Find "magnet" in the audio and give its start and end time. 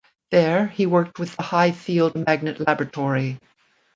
2.15-2.59